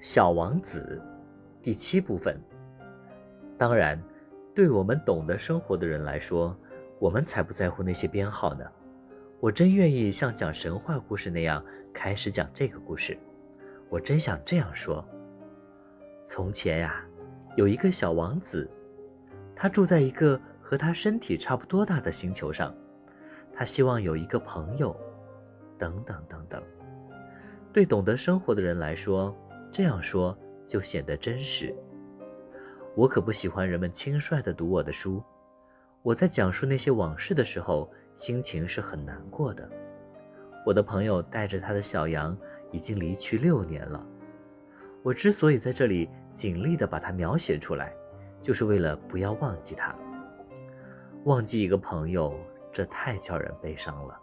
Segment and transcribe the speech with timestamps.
[0.00, 0.98] 小王子，
[1.60, 2.40] 第七部分。
[3.58, 4.02] 当然，
[4.54, 6.56] 对我们懂得生活的人来说，
[6.98, 8.64] 我们才不在乎那些编号呢。
[9.40, 13.14] 我真愿意像讲神话故事那样开始讲这个故事。
[13.90, 15.06] 我真想这样说：
[16.22, 17.04] 从前呀，
[17.54, 18.66] 有一个小王子，
[19.54, 22.74] 他住在一个和他身体差不多大的星球上，
[23.52, 24.98] 他希望有一个朋友，
[25.76, 26.62] 等等等等。
[27.70, 29.36] 对懂得生活的人来说，
[29.72, 31.74] 这样说就显得真实。
[32.96, 35.22] 我可不喜欢人们轻率地读我的书。
[36.02, 39.68] 我在讲述那些往事的时候，心情是很难过的。
[40.66, 42.36] 我的朋友带着他的小羊
[42.72, 44.04] 已经离去六年了。
[45.02, 47.92] 我之所以在这里尽力地把它描写出来，
[48.42, 49.94] 就是为了不要忘记他。
[51.24, 52.34] 忘记一个朋友，
[52.72, 54.18] 这太叫人悲伤了。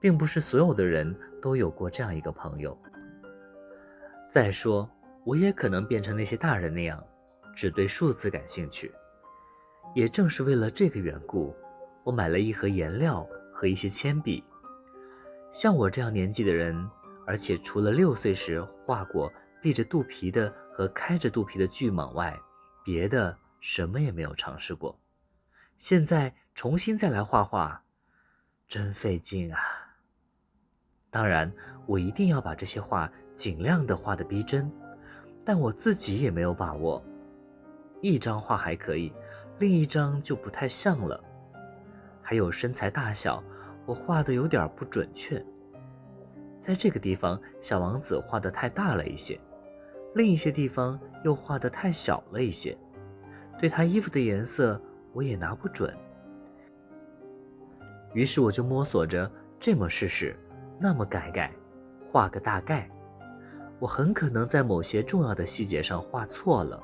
[0.00, 2.76] 并不是所有的人都有过这样一个朋友。
[4.34, 4.90] 再说，
[5.24, 7.00] 我也可能变成那些大人那样，
[7.54, 8.92] 只对数字感兴趣。
[9.94, 11.54] 也正是为了这个缘故，
[12.02, 14.42] 我买了一盒颜料和一些铅笔。
[15.52, 16.90] 像我这样年纪的人，
[17.24, 22.36] 而且除了六岁时画过闭着肚皮的和开着肚皮的巨蟒外，
[22.84, 24.98] 别的什么也没有尝试过。
[25.78, 27.84] 现在重新再来画画，
[28.66, 29.60] 真费劲啊！
[31.08, 31.54] 当然，
[31.86, 34.70] 我一定要把这些画尽量的画的逼真，
[35.44, 37.02] 但我自己也没有把握。
[38.00, 39.12] 一张画还可以，
[39.58, 41.22] 另一张就不太像了。
[42.22, 43.42] 还有身材大小，
[43.86, 45.44] 我画的有点不准确。
[46.58, 49.38] 在这个地方，小王子画的太大了一些，
[50.14, 52.76] 另一些地方又画的太小了一些。
[53.58, 54.80] 对他衣服的颜色，
[55.12, 55.94] 我也拿不准。
[58.14, 60.36] 于是我就摸索着这么试试。
[60.78, 61.52] 那么改改，
[62.10, 62.90] 画个大概，
[63.78, 66.82] 我很可能在某些重要的细节上画错了，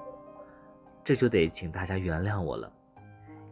[1.02, 2.70] 这就得请大家原谅我了，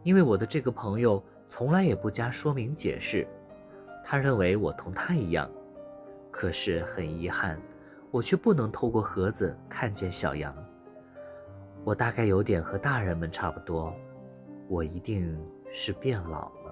[0.03, 3.25] 因为我的这个朋友从来也不加说明解释，
[4.05, 5.49] 他认为我同他一样，
[6.29, 7.59] 可是很遗憾，
[8.11, 10.55] 我却不能透过盒子看见小羊。
[11.83, 13.93] 我大概有点和大人们差不多，
[14.67, 15.39] 我一定
[15.71, 16.68] 是变老了。